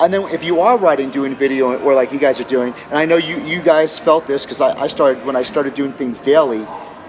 [0.00, 2.98] And then if you are writing, doing video, or like you guys are doing, and
[2.98, 5.92] I know you you guys felt this because I, I started when I started doing
[5.92, 6.66] things daily.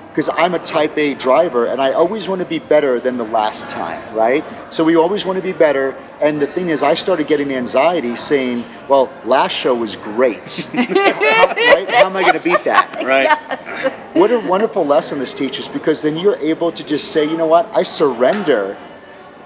[0.10, 3.24] Because I'm a type A driver and I always want to be better than the
[3.24, 4.44] last time, right?
[4.74, 5.92] So we always want to be better.
[6.20, 10.50] And the thing is, I started getting anxiety saying, well, last show was great.
[10.74, 11.90] how, right?
[11.90, 12.88] How am I going to beat that?
[13.10, 13.24] Right.
[13.24, 13.94] Yes.
[14.14, 17.46] What a wonderful lesson this teaches because then you're able to just say, you know
[17.46, 18.78] what, I surrender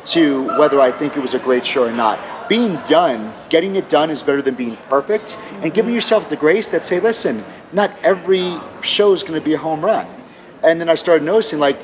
[0.06, 2.50] to whether I think it was a great show or not.
[2.50, 5.96] Being done, getting it done is better than being perfect, and giving mm-hmm.
[5.96, 9.84] yourself the grace that say, listen, not every show is going to be a home
[9.84, 10.08] run.
[10.64, 11.78] And then I started noticing, like,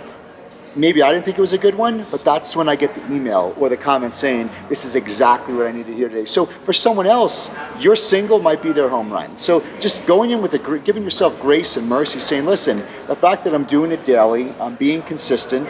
[0.76, 3.06] maybe I didn't think it was a good one, but that's when I get the
[3.14, 6.26] email or the comment saying, this is exactly what I need to hear today.
[6.26, 9.38] So for someone else, your single might be their home run.
[9.38, 13.44] So just going in with gr- giving yourself grace and mercy, saying, listen, the fact
[13.44, 15.68] that I'm doing it daily, I'm being consistent,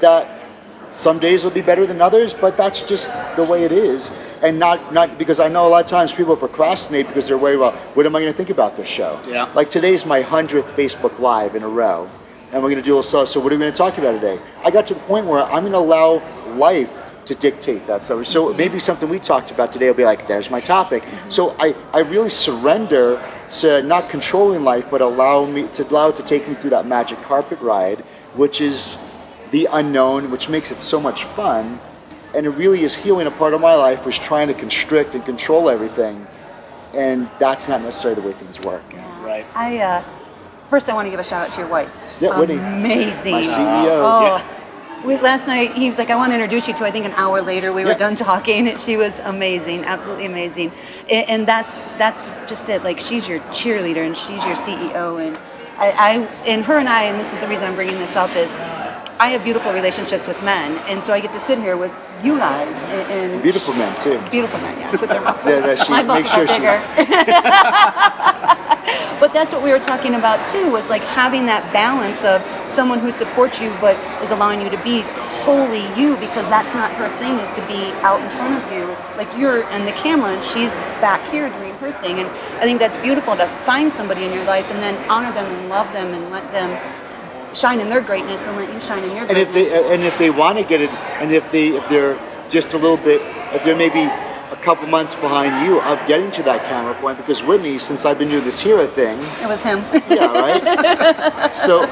[0.00, 0.40] that
[0.90, 4.10] some days will be better than others, but that's just the way it is.
[4.42, 7.56] And not not because I know a lot of times people procrastinate because they're worried
[7.56, 9.20] about what am I going to think about this show.
[9.26, 9.44] Yeah.
[9.54, 12.10] Like today's my hundredth Facebook Live in a row,
[12.52, 13.28] and we're going to do a little stuff.
[13.28, 14.38] So what are we going to talk about today?
[14.62, 16.22] I got to the point where I'm going to allow
[16.56, 16.90] life
[17.24, 18.26] to dictate that stuff.
[18.26, 21.02] So maybe something we talked about today will be like, there's my topic.
[21.30, 23.24] So I, I really surrender
[23.60, 26.86] to not controlling life, but allow me to allow it to take me through that
[26.86, 28.00] magic carpet ride,
[28.34, 28.98] which is
[29.50, 31.80] the unknown, which makes it so much fun.
[32.34, 35.24] And it really is healing a part of my life was trying to constrict and
[35.24, 36.26] control everything.
[36.92, 38.82] And that's not necessarily the way things work.
[39.20, 39.46] Right.
[39.54, 40.04] I uh,
[40.72, 41.90] first I want to give a shout out to your wife.
[42.18, 42.56] Yeah, Whitney.
[42.56, 43.32] Amazing.
[43.32, 44.00] My CEO.
[44.00, 44.36] Oh.
[44.36, 45.04] Yeah.
[45.04, 46.84] We, last night he was like, I want to introduce you to.
[46.84, 47.98] I think an hour later we were Yeah.
[47.98, 48.68] done talking.
[48.68, 50.72] and She was amazing, absolutely amazing,
[51.10, 52.84] and, and that's that's just it.
[52.84, 55.36] Like she's your cheerleader and she's your CEO, and
[55.76, 56.10] I, I
[56.46, 58.50] and her and I, and this is the reason I'm bringing this up is.
[59.22, 61.92] I have beautiful relationships with men, and so I get to sit here with
[62.24, 64.18] you guys and, and Beautiful men, too.
[64.32, 65.46] beautiful men, yes, with their muscles.
[65.54, 66.82] Yeah, that she- My muscles sure are bigger.
[69.20, 72.98] but that's what we were talking about too was like having that balance of someone
[72.98, 77.08] who supports you but is allowing you to be wholly you because that's not her
[77.08, 80.44] thing is to be out in front of you like you're in the camera and
[80.44, 84.32] she's back here doing her thing and i think that's beautiful to find somebody in
[84.32, 86.76] your life and then honor them and love them and let them
[87.54, 90.02] shine in their greatness and let you shine in your And if greatness they and
[90.02, 93.22] if they want to get it, and if they if they're just a little bit,
[93.54, 97.42] if they're maybe a couple months behind you of getting to that camera point, because
[97.42, 101.54] Whitney, since I've been doing this hero thing, it was him yeah, right.
[101.66, 101.82] so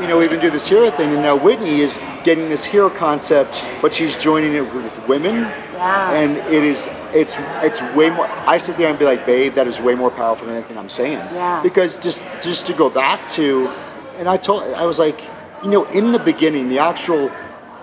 [0.00, 2.90] you know we've been doing this hero thing, and now Whitney is getting this hero
[2.90, 5.50] concept, but she's joining it with women.
[5.82, 6.12] Yeah.
[6.12, 8.28] And it is it's it's way more.
[8.46, 10.90] I sit there and be like, babe, that is way more powerful than anything I'm
[10.90, 11.18] saying.
[11.34, 11.62] Yeah.
[11.62, 13.70] Because just just to go back to,
[14.18, 15.20] and I told I was like,
[15.62, 17.30] you know, in the beginning, the actual,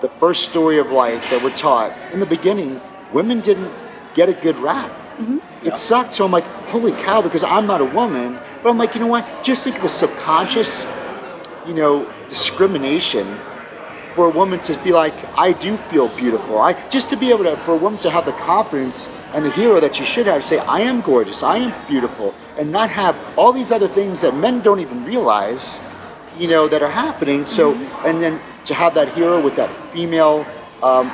[0.02, 2.82] the first story of life that we're taught in the beginning,
[3.14, 3.72] women didn't
[4.14, 4.92] get a good rap.
[5.18, 5.68] Mm-hmm.
[5.68, 6.14] It sucked.
[6.14, 8.40] So I'm like, holy cow, because I'm not a woman.
[8.62, 9.44] But I'm like, you know what?
[9.44, 10.86] Just think of the subconscious,
[11.66, 13.40] you know, discrimination
[14.14, 16.58] for a woman to be like, I do feel beautiful.
[16.60, 19.52] I just to be able to for a woman to have the confidence and the
[19.52, 22.90] hero that she should have, to say, I am gorgeous, I am beautiful, and not
[22.90, 25.80] have all these other things that men don't even realize,
[26.40, 27.46] you know, that are happening.
[27.46, 27.74] So
[28.06, 30.46] and then to have that hero with that female
[30.82, 31.12] um,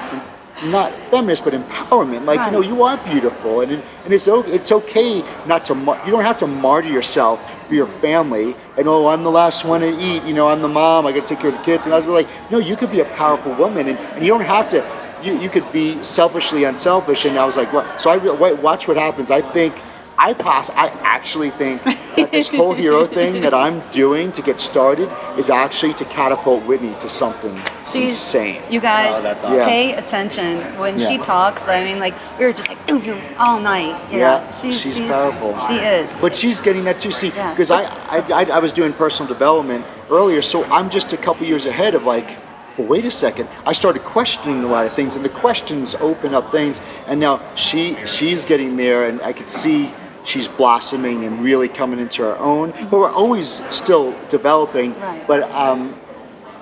[0.64, 5.22] not feminist but empowerment like you know you are beautiful and, and it's, it's okay
[5.46, 9.24] not to mar- you don't have to martyr yourself for your family and oh i'm
[9.24, 11.58] the last one to eat you know i'm the mom i gotta take care of
[11.58, 14.24] the kids and i was like no you could be a powerful woman and, and
[14.24, 14.78] you don't have to
[15.22, 18.88] you, you could be selfishly unselfish and i was like well so i re- watch
[18.88, 19.32] what happens.
[19.32, 19.76] I think
[20.18, 24.60] i pass i actually think that this whole hero thing that i'm doing to get
[24.60, 27.56] started is actually to catapult whitney to something
[27.92, 29.58] She's insane You guys Oh, that's awesome.
[29.60, 29.66] Yeah.
[29.68, 31.68] pay attention when she talks.
[31.68, 33.96] I mean, like we were just like doo doo all night.
[34.12, 35.56] Yeah, Yeah, she's, she's powerful.
[35.68, 36.20] She is.
[36.20, 37.12] But she's getting that too.
[37.12, 37.52] See, Yeah.
[37.52, 41.46] because I, I, I, I was doing personal development earlier, so I'm just a couple
[41.46, 42.38] years ahead of like,
[42.78, 43.48] well, wait a second.
[43.68, 46.82] I started questioning a lot of things, and the questions open up things.
[47.08, 49.94] And now she, she's getting there, and I could see
[50.26, 52.72] she's blossoming and really coming into her own.
[52.90, 55.00] But we're always still developing.
[55.00, 55.26] Right.
[55.28, 56.00] But um,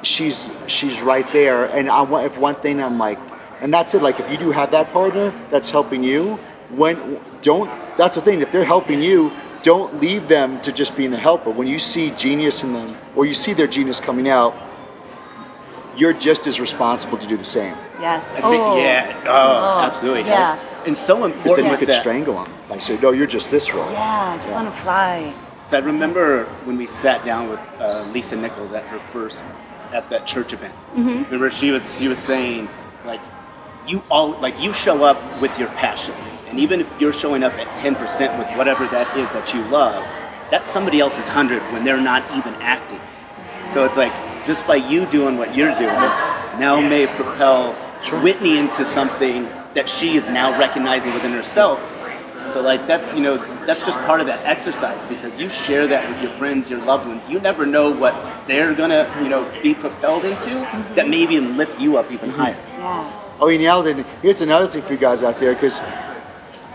[0.04, 1.66] she's she's right there.
[1.66, 3.20] And I want if one thing I'm like,
[3.62, 4.02] and that's it.
[4.02, 6.36] Like if you do have that partner that's helping you,
[6.70, 8.42] when don't that's the thing.
[8.42, 11.50] If they're helping you, don't leave them to just being the helper.
[11.50, 14.56] When you see genius in them, or you see their genius coming out,
[15.96, 17.76] you're just as responsible to do the same.
[18.02, 18.26] yes.
[18.32, 18.78] I think, oh.
[18.78, 19.22] yeah.
[19.26, 20.24] Oh, Oh, absolutely.
[20.24, 20.58] yeah.
[20.86, 22.02] And so important then you could that.
[22.02, 22.54] strangle them.
[22.70, 23.90] Like say, no, you're just this role.
[23.92, 25.34] Yeah, just let 'em fly.
[25.66, 29.44] So I remember when we sat down with uh, Lisa Nichols at her first
[29.94, 30.74] at that church event.
[30.92, 31.24] Mm-hmm.
[31.24, 32.68] Remember she was she was saying
[33.06, 33.22] like
[33.88, 36.14] you all like you show up with your passion,
[36.48, 39.64] and even if you're showing up at ten percent with whatever that is that you
[39.68, 40.04] love,
[40.52, 43.00] that's somebody else's hundred when they're not even acting.
[43.70, 44.12] So it's like
[44.46, 45.96] just by you doing what you're doing,
[46.60, 47.74] now may propel
[48.22, 51.80] Whitney into something that she is now recognizing within herself.
[52.54, 56.10] So like that's you know that's just part of that exercise because you share that
[56.10, 57.24] with your friends, your loved ones.
[57.28, 58.14] You never know what
[58.48, 60.50] they're gonna you know be propelled into
[60.96, 62.58] that maybe lift you up even higher.
[62.78, 63.20] Yeah.
[63.40, 64.06] Oh, nailed it.
[64.22, 65.82] Here's another thing for you guys out there because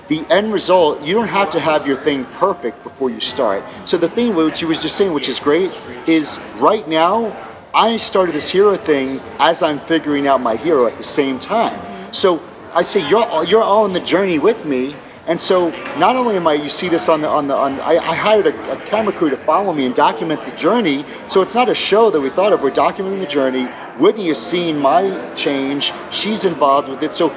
[0.09, 3.63] the end result, you don't have to have your thing perfect before you start.
[3.85, 5.71] So the thing which you was just saying, which is great,
[6.07, 7.37] is right now
[7.75, 11.79] I started this hero thing as I'm figuring out my hero at the same time.
[12.13, 12.43] So
[12.79, 14.95] I say you're you're all in the journey with me.
[15.27, 17.81] And so not only am I, you see this on the on the on.
[17.81, 21.05] I, I hired a, a camera crew to follow me and document the journey.
[21.27, 22.63] So it's not a show that we thought of.
[22.63, 23.65] We're documenting the journey.
[23.99, 25.93] Whitney is seeing my change.
[26.13, 27.13] She's involved with it.
[27.13, 27.35] So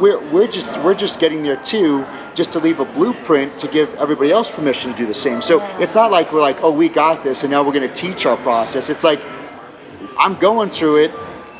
[0.00, 2.06] we're, we're just we're just getting there too
[2.36, 5.60] just to leave a blueprint to give everybody else permission to do the same so
[5.80, 8.24] it's not like we're like oh we got this and now we're going to teach
[8.24, 9.20] our process it's like
[10.16, 11.10] i'm going through it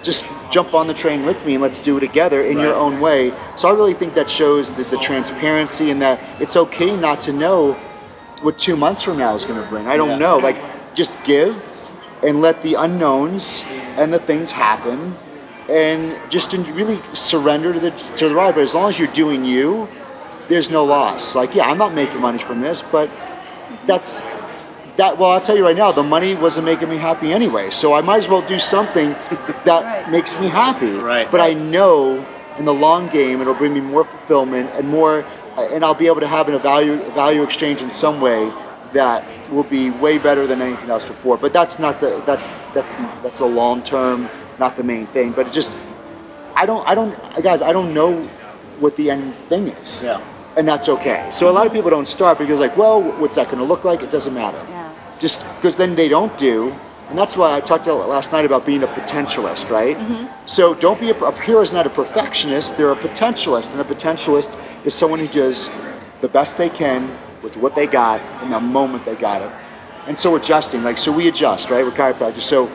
[0.02, 3.00] just jump on the train with me and let's do it together in your own
[3.00, 7.20] way so i really think that shows the, the transparency and that it's okay not
[7.20, 7.72] to know
[8.42, 10.16] what two months from now is going to bring i don't Yeah.
[10.18, 10.56] know like
[10.94, 11.56] just give
[12.22, 13.64] and let the unknowns
[13.96, 15.16] and the things happen
[15.68, 18.54] and just really surrender to the to the ride.
[18.54, 19.88] But as long as you're doing you,
[20.48, 21.34] there's no loss.
[21.34, 23.08] Like, yeah, I'm not making money from this, but
[23.86, 24.18] that's
[25.00, 25.18] that.
[25.18, 27.70] Well, I'll tell you right now, the money wasn't making me happy anyway.
[27.70, 29.10] So I might as well do something
[29.68, 30.10] that Right.
[30.10, 30.92] makes me happy.
[31.12, 31.26] Right.
[31.30, 32.24] But I know
[32.58, 35.24] in the long game, it'll bring me more fulfillment and more,
[35.56, 38.52] and I'll be able to have an, a value a value exchange in some way
[38.92, 41.36] that will be way better than anything else before.
[41.38, 45.32] But that's not the that's that's the that's the long term, not the main thing.
[45.32, 45.72] But it just
[46.54, 48.10] I don't I don't guys I don't know
[48.82, 50.02] what the end thing is.
[50.02, 50.20] Yeah.
[50.56, 51.28] And that's okay.
[51.30, 53.84] So a lot of people don't start because like, well, what's that going to look
[53.84, 54.02] like?
[54.02, 54.58] It doesn't matter.
[54.68, 54.89] Yeah.
[55.20, 56.74] Just because then they don't do,
[57.10, 59.96] and that's why I talked to last night about being a potentialist, right?
[59.96, 60.46] Mm-hmm.
[60.46, 63.84] So don't be a, a hero is not a perfectionist; they're a potentialist, and a
[63.84, 64.50] potentialist
[64.84, 65.68] is someone who does
[66.22, 69.52] the best they can with what they got in the moment they got it.
[70.06, 71.84] And so adjusting, like so we adjust, right?
[71.84, 72.42] We're chiropractors.
[72.42, 72.68] So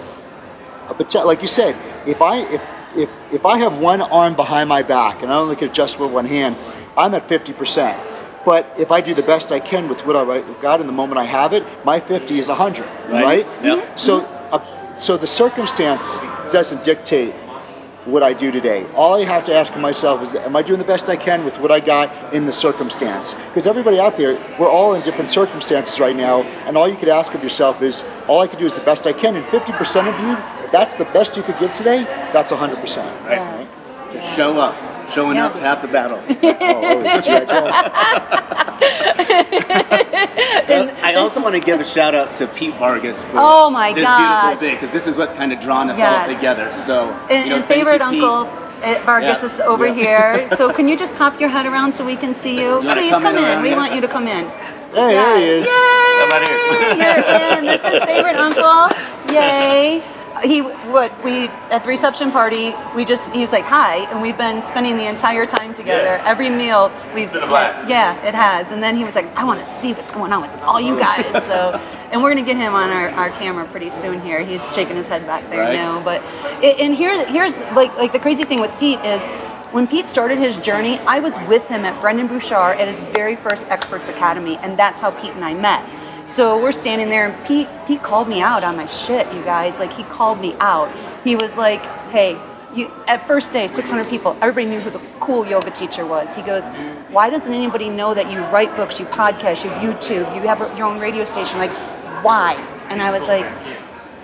[0.88, 1.76] a poten- like you said,
[2.08, 2.62] if I if
[2.96, 6.12] if if I have one arm behind my back and I only can adjust with
[6.12, 6.56] one hand,
[6.96, 8.00] I'm at fifty percent.
[8.46, 11.18] But if I do the best I can with what I've got in the moment
[11.20, 13.46] I have it, my fifty is hundred, Right.
[13.46, 13.64] right?
[13.64, 13.98] Yep.
[14.00, 16.18] So uh, so the circumstance
[16.52, 17.34] doesn't dictate
[18.06, 18.86] what I do today.
[18.94, 21.58] All I have to ask myself is, am I doing the best I can with
[21.58, 23.34] what I got in the circumstance?
[23.34, 27.10] Because everybody out there, we're all in different circumstances right now, and all you could
[27.10, 29.36] ask of yourself is, all I could do is the best I can.
[29.36, 33.26] And 50% of you, if that's the best you could give today, that's 100%.
[33.26, 33.40] Right.
[33.40, 34.14] Right?
[34.14, 34.95] Just show up.
[35.12, 35.48] Showing Yeah.
[35.48, 36.22] up is half the battle.
[36.44, 37.26] Oh, always.
[37.26, 37.46] G.I.
[37.46, 37.72] Joe.
[40.68, 43.94] Uh, I also want to give a shout out to Pete Vargas for Oh my
[43.94, 44.18] this gosh.
[44.52, 46.28] beautiful day because this is what's kind of drawn us Yes.
[46.28, 46.74] all together.
[46.86, 48.24] So, And, you know, and thank you, favorite Pete.
[48.24, 48.50] uncle
[48.84, 49.46] uh, Vargas Yeah.
[49.46, 49.94] is over Yeah.
[49.94, 50.50] here.
[50.58, 52.78] So can you just pop your head around so we can see you?
[52.82, 53.62] wanna Please come come in in.
[53.62, 54.46] We want you to come in.
[54.94, 55.66] Hey, there he is.
[55.66, 55.72] Yay!
[55.72, 56.60] How here?
[57.00, 57.66] You're in.
[57.66, 58.90] This is favorite uncle.
[59.34, 60.04] Yay.
[60.44, 64.62] He what we at the reception party we just he's like hi and we've been
[64.62, 66.24] spending the entire time together Yes.
[66.26, 67.88] every meal we've been a blast.
[67.88, 70.42] yeah it has and then he was like I want to see what's going on
[70.42, 71.80] with all you guys so
[72.12, 75.08] and we're gonna get him on our, our camera pretty soon here he's shaking his
[75.08, 75.74] head back there Right.
[75.74, 76.22] now but
[76.64, 79.26] it, and here here's like like the crazy thing with Pete is
[79.72, 83.36] when Pete started his journey, I was with him at Brendon Burchard at his very
[83.36, 85.84] first Experts Academy, and that's how Pete and I met.
[86.28, 89.78] So we're standing there, and Pete Pete called me out on my shit, you guys.
[89.78, 90.92] Like he called me out.
[91.24, 92.38] He was like, "Hey,
[92.74, 94.36] you." At first day, 600 people.
[94.42, 96.34] Everybody knew who the cool yoga teacher was.
[96.34, 96.64] He goes,
[97.10, 100.88] "Why doesn't anybody know that you write books, you podcast, you YouTube, you have your
[100.88, 101.60] own radio station?
[101.60, 101.72] Like,
[102.24, 102.54] why?"
[102.90, 103.46] And I was like,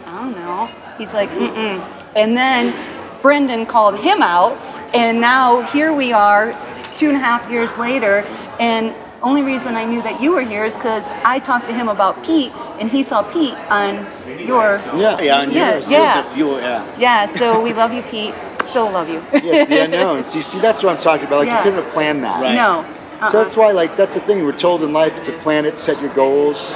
[0.06, 0.70] I don't know.
[0.98, 1.82] He's like, mm-mm.
[2.16, 2.76] And then
[3.22, 4.58] Brendon called him out,
[4.94, 6.52] and now here we are,
[6.96, 8.26] two and a half years later,
[8.60, 11.90] and only reason I knew that you were here is because I talked to him
[11.90, 14.08] about Pete, and he saw Pete on
[14.40, 14.82] your.
[14.96, 15.22] Yeah.
[15.22, 16.24] Yeah, and Yeah, yours, yeah.
[16.24, 16.98] yours fuel, yeah.
[16.98, 18.34] Yeah, so we love you, Pete.
[18.64, 19.24] So love you.
[19.34, 20.36] Yeah, it's the unknowns.
[20.36, 21.40] You see, that's what I'm talking about.
[21.40, 21.58] Like, Yeah.
[21.58, 22.42] you couldn't have planned that.
[22.42, 22.56] Right.
[22.56, 22.80] No.
[22.80, 23.30] Uh-uh.
[23.30, 23.68] So that's uh-uh.
[23.68, 24.44] why, like, that's the thing.
[24.44, 26.76] We're told in life to plan it, set your goals.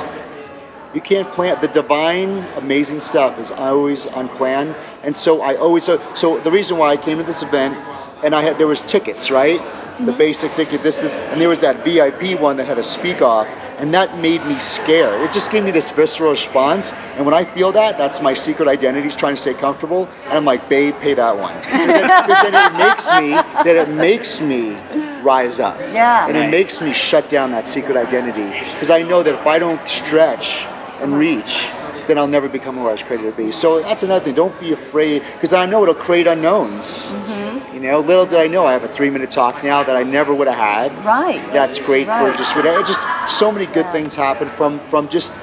[0.94, 1.60] You can't plan.
[1.62, 4.76] The divine, amazing stuff is always unplanned.
[5.04, 5.84] And so I always.
[5.84, 7.76] So, so the reason why I came to this event,
[8.24, 9.62] and I had there was tickets, right?
[10.04, 13.22] The basic ticket, this, this, and there was that VIP one that had a speak
[13.22, 15.22] off, and that made me scared.
[15.22, 16.92] It just gave me this visceral response.
[17.16, 20.10] And when I feel that, that's my secret identity is trying to stay comfortable.
[20.26, 21.56] And I'm like, babe, pay that one.
[21.62, 23.32] Because then, 'cause then it makes me
[23.64, 24.78] that it makes me
[25.22, 25.80] rise up.
[25.80, 26.28] Yeah.
[26.28, 29.60] And it makes me shut down that secret identity because I know that if I
[29.60, 30.66] don't stretch
[31.00, 31.70] and reach,
[32.08, 33.52] then I'll never become who I was created to be.
[33.52, 34.36] So that's another thing.
[34.36, 37.12] Don't be afraid, because I know it'll create unknowns.
[37.12, 37.74] Mm-hmm.
[37.76, 40.34] You know, little did I know I have a three-minute talk now that I never
[40.34, 41.06] would have had.
[41.06, 41.42] Right.
[41.52, 42.32] That's great Right.
[42.32, 42.84] for just whatever.
[42.84, 43.92] Just so many good Yeah.
[43.92, 45.34] things happen from from just.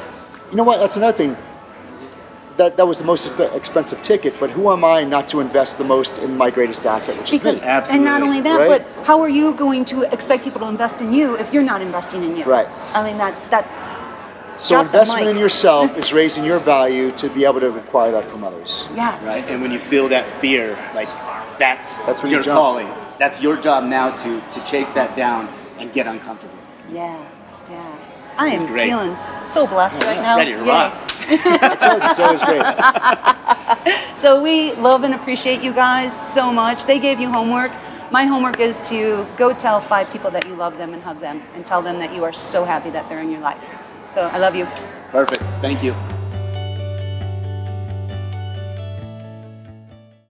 [0.50, 0.78] You know what?
[0.80, 1.36] That's another thing.
[2.58, 5.84] That that was the most expensive ticket, but who am I not to invest the
[5.84, 7.68] most in my greatest asset, which Because, is me?
[7.68, 7.96] Absolutely.
[7.96, 8.68] and not only that, Right?
[8.68, 11.80] but how are you going to expect people to invest in you if you're not
[11.80, 12.44] investing in you?
[12.44, 12.68] Right.
[12.94, 13.80] I mean, that that's
[14.58, 18.30] So drop investment in yourself is raising your value to be able to acquire that
[18.30, 18.86] from others.
[18.94, 19.22] yes.
[19.24, 19.44] right?
[19.48, 21.08] And when you feel that fear, like
[21.58, 22.56] that's That's when you your jump.
[22.56, 22.88] calling.
[23.18, 25.48] That's your job now to to chase that down
[25.78, 26.54] and get uncomfortable.
[26.90, 27.18] Yeah.
[27.70, 27.96] Yeah.
[28.38, 28.88] I This is am great.
[28.88, 29.16] feeling
[29.48, 30.36] so blessed right now.
[30.38, 30.94] Ready to rock.
[31.28, 32.62] That's it's always great.
[34.14, 36.84] So we love and appreciate you guys so much.
[36.86, 37.72] They gave you homework.
[38.12, 41.42] My homework is to go tell five people that you love them and hug them
[41.54, 43.58] and tell them that you are so happy that they're in your life.
[44.12, 44.66] So I love you.
[45.10, 45.42] Perfect.
[45.62, 45.94] Thank you.